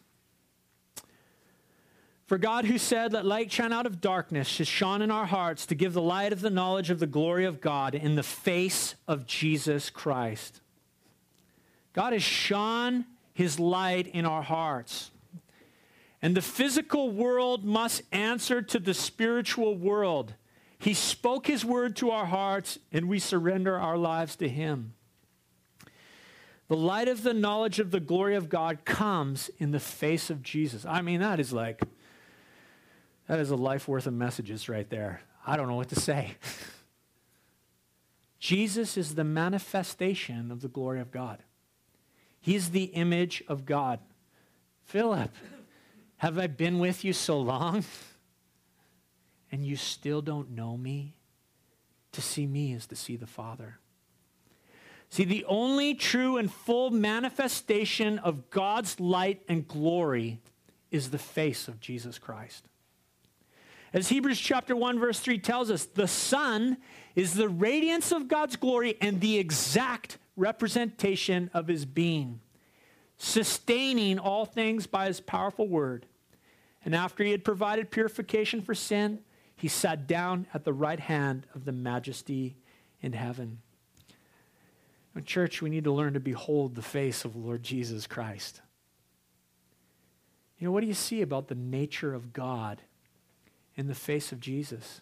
[2.25, 5.67] For God, who said, Let light shine out of darkness, has shone in our hearts
[5.67, 8.95] to give the light of the knowledge of the glory of God in the face
[9.07, 10.61] of Jesus Christ.
[11.93, 15.11] God has shone his light in our hearts.
[16.23, 20.33] And the physical world must answer to the spiritual world.
[20.79, 24.93] He spoke his word to our hearts, and we surrender our lives to him.
[26.67, 30.43] The light of the knowledge of the glory of God comes in the face of
[30.43, 30.85] Jesus.
[30.85, 31.81] I mean, that is like,
[33.27, 35.21] that is a life worth of messages right there.
[35.45, 36.35] I don't know what to say.
[38.39, 41.39] Jesus is the manifestation of the glory of God.
[42.39, 43.99] He's the image of God.
[44.83, 45.31] Philip,
[46.17, 47.83] have I been with you so long?
[49.57, 51.15] and you still don't know me,
[52.11, 53.79] to see me is to see the Father.
[55.09, 60.39] See, the only true and full manifestation of God's light and glory
[60.91, 62.65] is the face of Jesus Christ.
[63.93, 66.77] As Hebrews chapter 1 verse 3 tells us, the Son
[67.15, 72.41] is the radiance of God's glory and the exact representation of his being,
[73.17, 76.05] sustaining all things by his powerful word.
[76.85, 79.21] And after he had provided purification for sin,
[79.57, 82.55] he sat down at the right hand of the majesty
[83.01, 83.59] in heaven.
[85.15, 88.61] In church, we need to learn to behold the face of Lord Jesus Christ.
[90.59, 92.83] You know, what do you see about the nature of God
[93.75, 95.01] in the face of Jesus?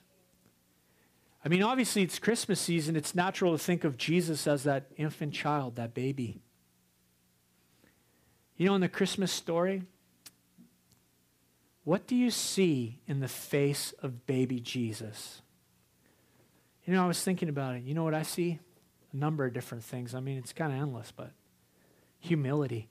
[1.43, 2.95] I mean, obviously, it's Christmas season.
[2.95, 6.39] It's natural to think of Jesus as that infant child, that baby.
[8.55, 9.84] You know, in the Christmas story,
[11.86, 15.41] what do you see in the face of baby Jesus?
[16.83, 17.83] You know, I was thinking about it.
[17.83, 18.59] You know what I see?
[19.13, 20.13] A number of different things.
[20.13, 21.31] I mean, it's kind of endless, but
[22.19, 22.89] humility.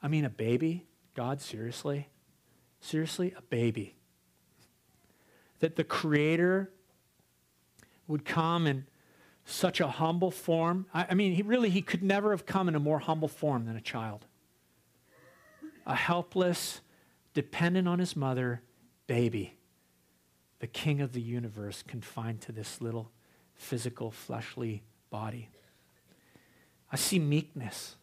[0.00, 0.86] I mean, a baby?
[1.14, 2.08] God, seriously?
[2.80, 3.34] Seriously?
[3.36, 3.96] A baby.
[5.58, 6.70] That the Creator
[8.06, 8.86] would come in
[9.44, 10.86] such a humble form.
[10.94, 13.66] I, I mean, he really, he could never have come in a more humble form
[13.66, 14.26] than a child.
[15.86, 16.80] A helpless,
[17.34, 18.62] dependent on his mother,
[19.06, 19.54] baby.
[20.60, 23.10] The king of the universe confined to this little
[23.54, 25.48] physical, fleshly body.
[26.90, 27.96] I see meekness.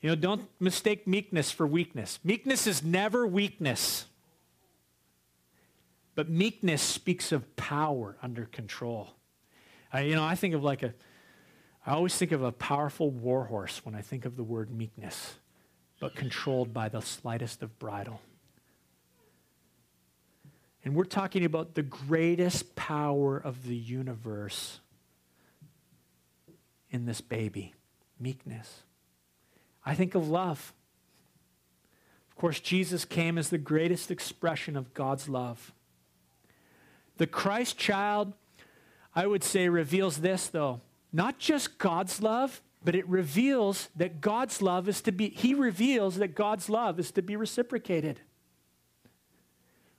[0.00, 2.18] You know, don't mistake meekness for weakness.
[2.22, 4.06] Meekness is never weakness.
[6.14, 9.10] But meekness speaks of power under control.
[9.92, 10.94] I, you know, I think of like a,
[11.86, 15.36] I always think of a powerful warhorse when I think of the word meekness,
[16.00, 18.20] but controlled by the slightest of bridle.
[20.84, 24.80] And we're talking about the greatest power of the universe
[26.90, 27.74] in this baby
[28.20, 28.82] meekness.
[29.84, 30.72] I think of love.
[32.30, 35.72] Of course, Jesus came as the greatest expression of God's love.
[37.16, 38.34] The Christ child,
[39.14, 40.82] I would say, reveals this, though.
[41.12, 46.18] Not just God's love, but it reveals that God's love is to be, he reveals
[46.18, 48.20] that God's love is to be reciprocated.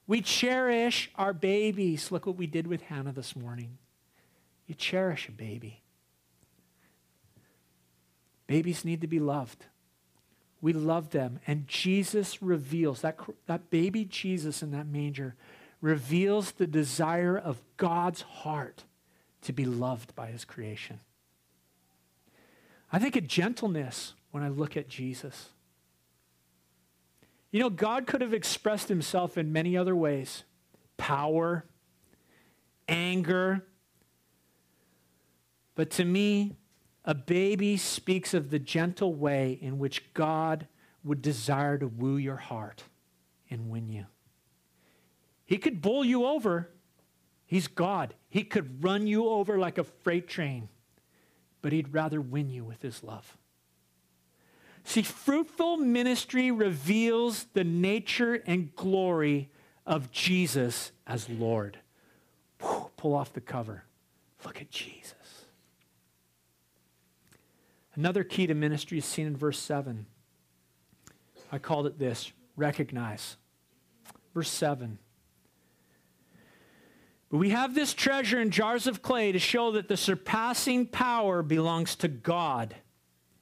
[0.07, 2.13] We cherish our babies.
[2.13, 3.77] Look what we did with Hannah this morning.
[4.67, 5.81] You cherish a baby.
[8.47, 9.65] Babies need to be loved.
[10.61, 11.41] We love them.
[11.45, 15.35] And Jesus reveals that, that baby Jesus in that manger
[15.81, 18.85] reveals the desire of God's heart
[19.41, 21.01] to be loved by his creation.
[22.97, 25.49] I think of gentleness when I look at Jesus.
[27.51, 30.45] You know, God could have expressed himself in many other ways
[30.97, 31.63] power,
[32.87, 33.63] anger.
[35.75, 36.55] But to me,
[37.05, 40.67] a baby speaks of the gentle way in which God
[41.03, 42.81] would desire to woo your heart
[43.51, 44.07] and win you.
[45.45, 46.71] He could bowl you over.
[47.45, 48.15] He's God.
[48.27, 50.69] He could run you over like a freight train,
[51.67, 53.35] but he'd rather win you with his love.
[54.85, 59.49] See, fruitful ministry reveals the nature and glory
[59.85, 61.77] of Jesus as Lord.
[62.57, 63.83] Pull off the cover.
[64.45, 65.43] Look at Jesus.
[67.95, 70.05] Another key to ministry is seen in verse 7.
[71.51, 73.35] I called it this recognize.
[74.33, 74.99] Verse 7.
[77.29, 81.43] But we have this treasure in jars of clay to show that the surpassing power
[81.43, 82.75] belongs to God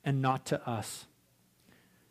[0.04, 1.06] and not to us.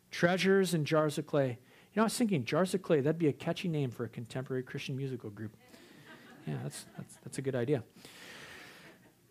[0.09, 1.47] Treasures in jars of clay.
[1.93, 4.09] You know, I was thinking, jars of clay, that'd be a catchy name for a
[4.09, 5.55] contemporary Christian musical group.
[6.47, 7.83] Yeah, that's, that's, that's a good idea.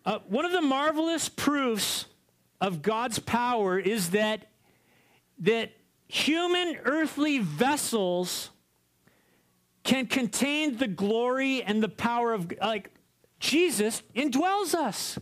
[0.05, 2.07] Uh, one of the marvelous proofs
[2.61, 4.49] of God's power is that,
[5.39, 5.73] that
[6.09, 8.51] human earthly vessels
[9.85, 12.91] can contain the glory and the power of, like,
[13.39, 15.19] Jesus indwells us.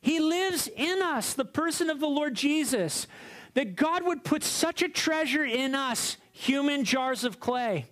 [0.00, 3.06] He lives in us, the person of the Lord Jesus.
[3.54, 7.86] That God would put such a treasure in us, human jars of clay.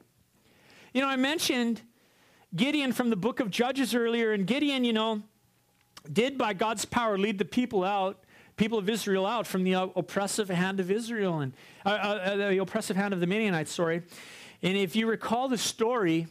[0.93, 1.83] You know, I mentioned
[2.55, 5.23] Gideon from the book of Judges earlier, and Gideon, you know,
[6.11, 8.25] did by God's power lead the people out
[8.57, 11.53] people of Israel out from the oppressive hand of Israel and
[11.87, 14.03] uh, uh, the oppressive hand of the Midianites, sorry.
[14.63, 16.27] And if you recall the story,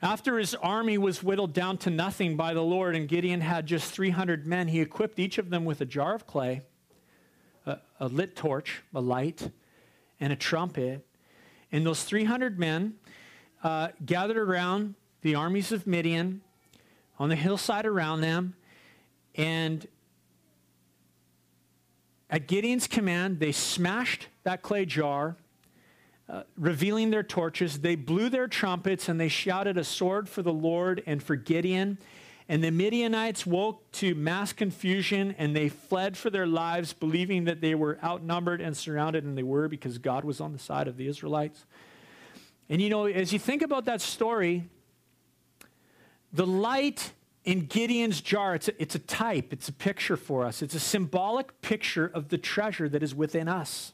[0.00, 3.92] after his army was whittled down to nothing by the Lord and Gideon had just
[3.92, 6.62] 300 men, he equipped each of them with a jar of clay,
[7.66, 9.50] a, a lit torch, a light,
[10.20, 11.06] and a trumpet.
[11.70, 12.94] And those 300 men
[13.62, 16.40] uh, gathered around the armies of Midian
[17.18, 18.54] on the hillside around them
[19.36, 19.86] and
[22.28, 25.36] at Gideon's command, they smashed that clay jar,
[26.28, 27.80] uh, revealing their torches.
[27.80, 31.98] They blew their trumpets and they shouted a sword for the Lord and for Gideon.
[32.48, 37.60] And the Midianites woke to mass confusion and they fled for their lives, believing that
[37.60, 40.96] they were outnumbered and surrounded, and they were because God was on the side of
[40.96, 41.64] the Israelites.
[42.68, 44.64] And you know, as you think about that story,
[46.32, 47.12] the light
[47.44, 50.62] in Gideon's jar, it's a, it's a type, it's a picture for us.
[50.62, 53.92] It's a symbolic picture of the treasure that is within us,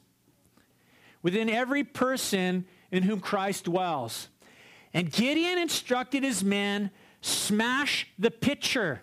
[1.23, 4.27] within every person in whom Christ dwells.
[4.93, 9.01] And Gideon instructed his men smash the pitcher.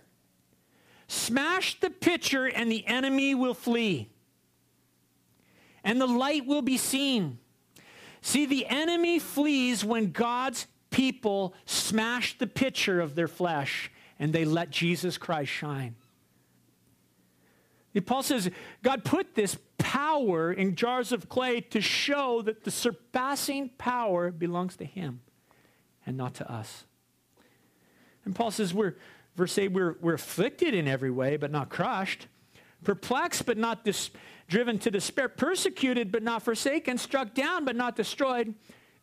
[1.09, 4.11] Smash the pitcher, and the enemy will flee.
[5.83, 7.39] And the light will be seen.
[8.21, 14.45] See, the enemy flees when God's people smash the pitcher of their flesh and they
[14.45, 15.95] let Jesus Christ shine.
[17.93, 18.51] The Paul says,
[18.83, 24.77] God put this power in jars of clay to show that the surpassing power belongs
[24.77, 25.21] to him
[26.07, 26.85] and not to us.
[28.25, 28.95] And Paul says, we're,
[29.41, 32.27] Verse 8, we're, we're afflicted in every way, but not crushed,
[32.85, 34.11] perplexed, but not dis-
[34.49, 38.55] driven to despair, persecuted, but not forsaken, struck down, but not destroyed,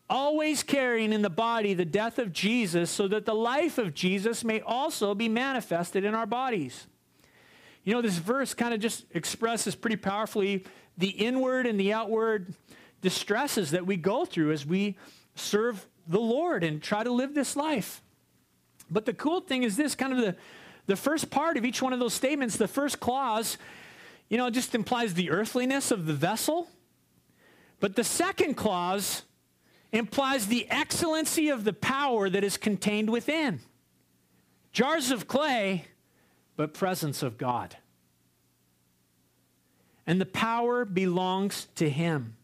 [0.08, 4.44] always carrying in the body the death of Jesus, so that the life of Jesus
[4.44, 6.86] may also be manifested in our bodies.
[7.88, 10.62] You know, this verse kind of just expresses pretty powerfully
[10.98, 12.52] the inward and the outward
[13.00, 14.98] distresses that we go through as we
[15.36, 18.02] serve the Lord and try to live this life.
[18.90, 20.36] But the cool thing is this kind of the,
[20.84, 23.56] the first part of each one of those statements, the first clause,
[24.28, 26.68] you know, just implies the earthliness of the vessel.
[27.80, 29.22] But the second clause
[29.92, 33.60] implies the excellency of the power that is contained within.
[34.72, 35.86] Jars of clay,
[36.58, 37.76] but presence of God.
[40.08, 42.34] And the power belongs to Him.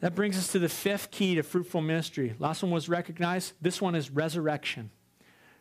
[0.00, 2.34] That brings us to the fifth key to fruitful ministry.
[2.40, 3.52] Last one was recognized.
[3.62, 4.90] This one is resurrection.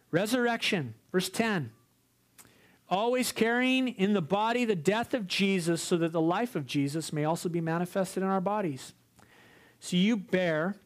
[0.10, 1.72] Resurrection, verse 10.
[2.89, 7.14] Always carrying in the body the death of Jesus, so that the life of Jesus
[7.14, 8.93] may also be manifested in our bodies.
[9.80, 10.78] So you bear,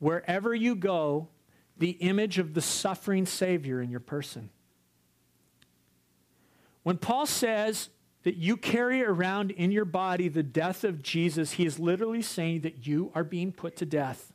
[0.00, 1.28] wherever you go,
[1.76, 4.50] the image of the suffering Savior in your person.
[6.82, 7.90] When Paul says,
[8.24, 12.60] that you carry around in your body the death of Jesus, he is literally saying
[12.60, 14.32] that you are being put to death.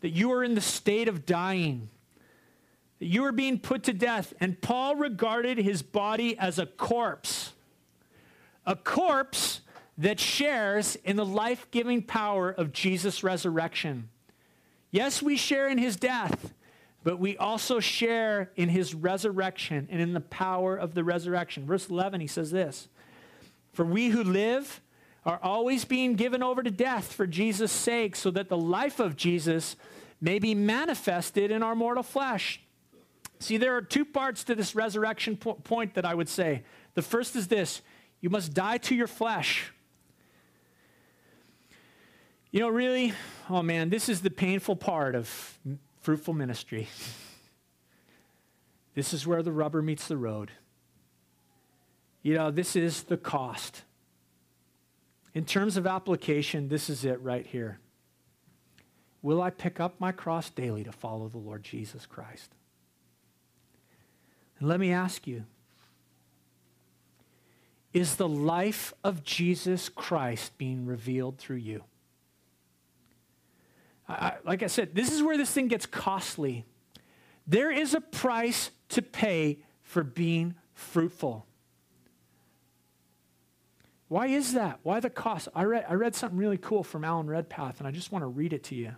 [0.00, 1.90] That you are in the state of dying.
[3.00, 4.32] That you are being put to death.
[4.40, 7.52] And Paul regarded his body as a corpse.
[8.64, 9.60] A corpse
[9.98, 14.08] that shares in the life giving power of Jesus' resurrection.
[14.90, 16.54] Yes, we share in his death,
[17.02, 21.64] but we also share in his resurrection and in the power of the resurrection.
[21.64, 22.88] Verse 11, he says this
[23.72, 24.80] For we who live
[25.24, 29.16] are always being given over to death for Jesus' sake, so that the life of
[29.16, 29.76] Jesus
[30.20, 32.60] may be manifested in our mortal flesh.
[33.38, 36.62] See, there are two parts to this resurrection po- point that I would say.
[36.94, 37.80] The first is this
[38.20, 39.72] you must die to your flesh.
[42.50, 43.14] You know, really,
[43.48, 45.58] oh man, this is the painful part of
[46.00, 46.88] fruitful ministry.
[48.92, 50.50] This is where the rubber meets the road.
[52.22, 53.84] You know, this is the cost.
[55.32, 57.78] In terms of application, this is it right here.
[59.22, 62.50] Will I pick up my cross daily to follow the Lord Jesus Christ?
[64.58, 65.44] And let me ask you
[67.92, 71.84] is the life of Jesus Christ being revealed through you?
[74.10, 76.64] I, like I said, this is where this thing gets costly.
[77.46, 81.46] There is a price to pay for being fruitful.
[84.08, 84.80] Why is that?
[84.82, 85.48] Why the cost?
[85.54, 88.26] I read, I read something really cool from Alan Redpath, and I just want to
[88.26, 88.96] read it to you.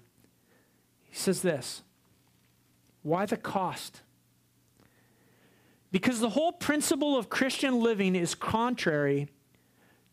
[1.05, 1.83] He says this
[3.03, 4.01] Why the cost?
[5.91, 9.29] Because the whole principle of Christian living is contrary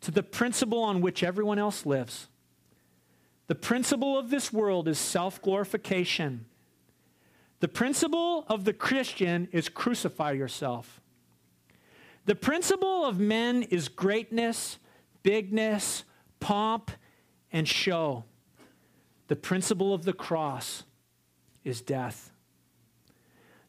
[0.01, 2.27] to the principle on which everyone else lives.
[3.49, 6.45] The principle of this world is self glorification.
[7.61, 11.01] The principle of the Christian is crucify yourself.
[12.25, 14.77] The principle of men is greatness,
[15.23, 16.03] bigness,
[16.39, 16.91] pomp,
[17.51, 18.23] and show.
[19.29, 20.83] The principle of the cross
[21.63, 22.31] is death.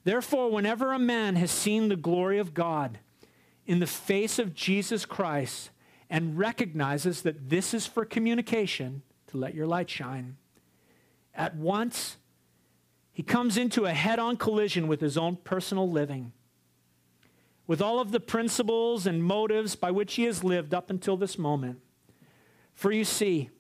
[0.04, 2.98] Therefore, whenever a man has seen the glory of God
[3.64, 5.70] in the face of Jesus Christ
[6.10, 9.00] and recognizes that this is for communication,
[9.30, 10.36] to let your light shine.
[11.34, 12.16] At once,
[13.12, 16.32] he comes into a head on collision with his own personal living,
[17.66, 21.38] with all of the principles and motives by which he has lived up until this
[21.38, 21.80] moment.
[22.74, 23.50] For you see,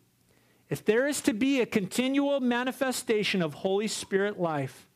[0.68, 4.88] if there is to be a continual manifestation of Holy Spirit life,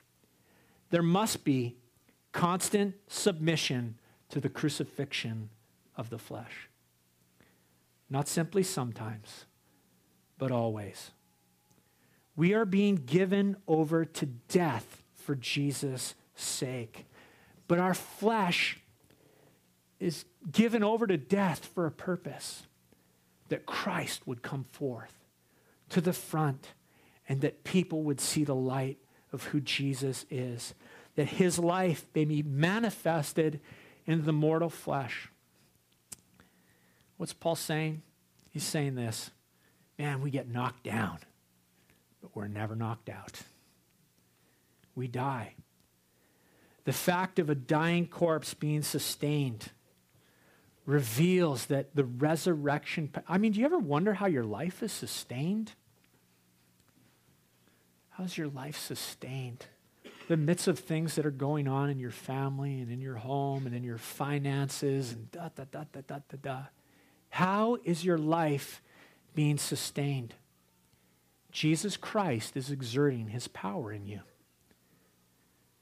[0.91, 1.77] there must be
[2.33, 3.97] constant submission
[4.31, 5.51] to the crucifixion
[5.97, 6.69] of the flesh.
[8.09, 9.47] Not simply sometimes
[10.45, 11.11] but always.
[12.37, 17.07] We are being given over to death for Jesus' sake.
[17.67, 18.79] But our flesh
[19.99, 22.65] is given over to death for a purpose
[23.49, 25.15] that Christ would come forth
[25.89, 26.75] to the front
[27.27, 28.99] and that people would see the light
[29.33, 30.75] of who Jesus is,
[31.15, 33.61] that his life may be manifested
[34.05, 35.31] in the mortal flesh.
[37.17, 38.03] What's Paul saying?
[38.51, 39.31] He's saying this
[39.99, 41.19] man, we get knocked down,
[42.21, 43.43] but we're never knocked out.
[44.95, 45.55] We die.
[46.85, 49.71] The fact of a dying corpse being sustained
[50.87, 53.11] reveals that the resurrection.
[53.27, 55.73] I mean, do you ever wonder how your life is sustained?
[58.11, 59.67] How's your life sustained?
[60.29, 63.67] the midst of things that are going on in your family and in your home
[63.67, 66.63] and in your finances and da da da da da da da.
[67.31, 68.81] How is your life
[69.35, 70.35] being sustained?
[71.51, 74.21] Jesus Christ is exerting his power in you.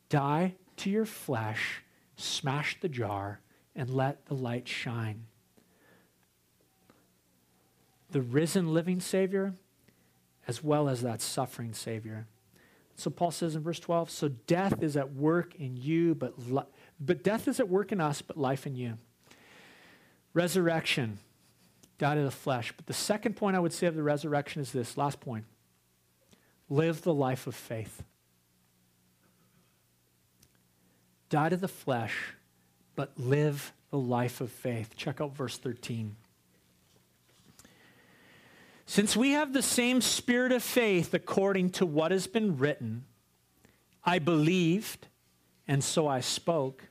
[0.09, 1.83] Die to your flesh,
[2.17, 3.41] smash the jar,
[3.75, 5.25] and let the light shine.
[8.11, 9.55] The risen living Savior,
[10.47, 12.27] as well as that suffering Savior.
[12.97, 16.63] So Paul says in verse 12, so death is at work in you, but, li-
[17.01, 18.99] but death is at work in us, but life in you.
[20.35, 21.19] Resurrection,
[22.03, 22.75] died of the flesh.
[22.77, 25.45] But the second point I would say of the resurrection is this last point
[26.69, 28.03] live the life of faith.
[31.29, 32.35] Die to the flesh,
[32.97, 34.97] but live the life of faith.
[34.97, 36.17] Check out verse 13.
[38.85, 43.05] Since we have the same spirit of faith according to what has been written,
[44.05, 45.07] I believed,
[45.69, 46.83] and so I spoke.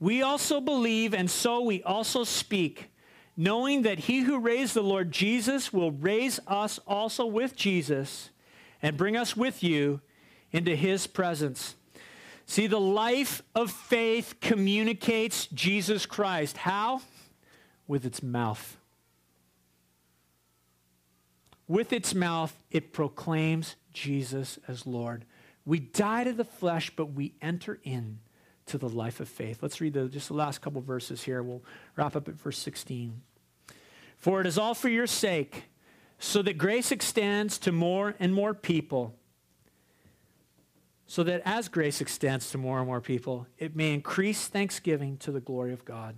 [0.00, 2.88] We also believe, and so we also speak,
[3.36, 8.30] knowing that he who raised the Lord Jesus will raise us also with Jesus
[8.80, 10.00] and bring us with you
[10.52, 11.74] into his presence.
[12.46, 16.56] See, the life of faith communicates Jesus Christ.
[16.58, 17.02] How?
[17.86, 18.76] With its mouth.
[21.68, 25.24] With its mouth, it proclaims Jesus as Lord.
[25.64, 28.20] We die to the flesh, but we enter in
[28.66, 29.58] to the life of faith.
[29.62, 31.42] Let's read the, just the last couple verses here.
[31.42, 31.62] We'll
[31.96, 33.20] wrap up at verse 16.
[34.18, 35.64] For it is all for your sake,
[36.18, 39.14] so that grace extends to more and more people.
[41.06, 45.30] So that as grace extends to more and more people, it may increase thanksgiving to
[45.30, 46.16] the glory of God.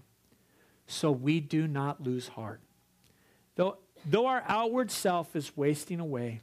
[0.87, 2.61] So we do not lose heart.
[3.57, 3.77] Though
[4.07, 6.41] Though our outward self is wasting away,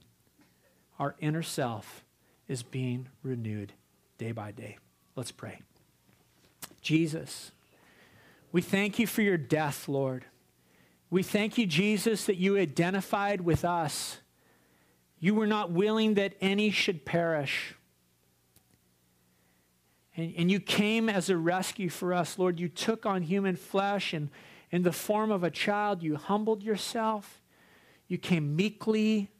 [1.00, 2.04] our inner self
[2.48, 3.74] is being renewed
[4.18, 4.78] day by day.
[5.16, 5.60] Let's pray.
[6.86, 7.52] Jesus,
[8.52, 10.24] we thank you for your death, Lord.
[11.10, 14.20] We thank you, Jesus, that you identified with us.
[15.20, 17.74] You were not willing that any should perish.
[20.16, 22.60] And, and you came as a rescue for us, Lord.
[22.60, 24.30] You took on human flesh, and
[24.70, 27.42] in the form of a child, you humbled yourself.
[28.08, 29.32] You came meekly,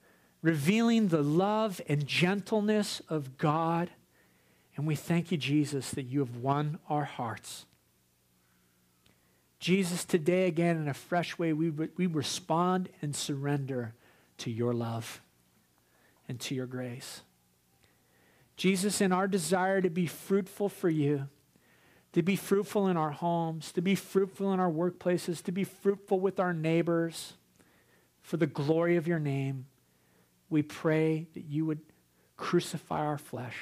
[0.42, 3.92] revealing the love and gentleness of God.
[4.76, 7.66] And we thank you, Jesus, that you have won our hearts.
[9.60, 13.94] Jesus, today again, in a fresh way, we, we respond and surrender
[14.40, 15.22] to your love
[16.28, 17.22] and to your grace.
[18.58, 21.28] Jesus, in our desire to be fruitful for you,
[22.14, 26.20] to be fruitful in our homes, to be fruitful in our workplaces, to be fruitful
[26.20, 27.34] with our neighbors,
[28.22, 29.68] for the glory of your name,
[30.50, 31.82] we pray that you would
[32.38, 33.56] crucify our flesh,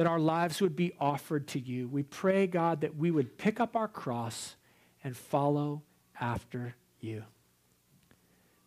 [0.00, 1.86] that our lives would be offered to you.
[1.86, 4.56] We pray, God, that we would pick up our cross
[5.04, 5.82] and follow
[6.18, 7.24] after you.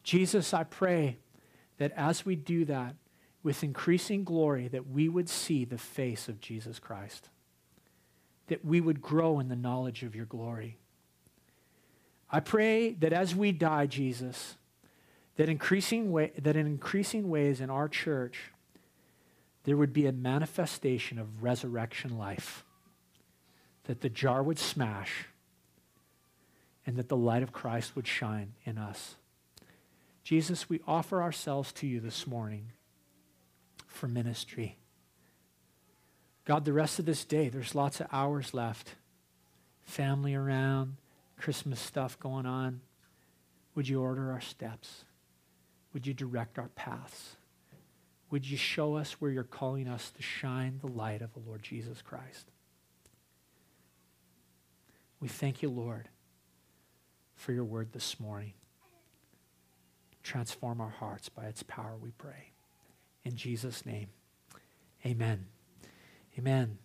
[0.03, 1.17] Jesus, I pray
[1.79, 2.93] that as we do that,
[3.41, 7.29] with increasing glory, that we would see the face of Jesus Christ,
[8.45, 10.77] that we would grow in the knowledge of your glory.
[12.29, 14.55] I pray that as we die, Jesus,
[15.37, 18.51] that, increasing way, that in increasing ways in our church,
[19.63, 22.63] there would be a manifestation of resurrection life,
[23.85, 25.25] that the jar would smash,
[26.85, 29.15] and that the light of Christ would shine in us.
[30.23, 32.71] Jesus, we offer ourselves to you this morning
[33.87, 34.77] for ministry.
[36.45, 38.95] God, the rest of this day, there's lots of hours left.
[39.83, 40.95] Family around,
[41.37, 42.81] Christmas stuff going on.
[43.75, 45.03] Would you order our steps?
[45.93, 47.35] Would you direct our paths?
[48.33, 51.61] Would you show us where you're calling us to shine the light of the Lord
[51.61, 52.49] Jesus Christ?
[55.19, 56.09] We thank you, Lord,
[57.35, 58.53] for your word this morning.
[60.23, 62.53] Transform our hearts by its power, we pray.
[63.23, 64.07] In Jesus' name,
[65.05, 65.45] amen.
[66.35, 66.79] Amen.